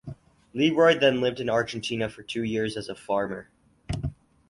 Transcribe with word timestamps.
Learoyd 0.55 0.99
then 0.99 1.21
lived 1.21 1.39
in 1.39 1.47
Argentina 1.47 2.09
for 2.09 2.23
two 2.23 2.41
years 2.41 2.75
as 2.75 2.89
a 2.89 2.95
farmer. 2.95 3.51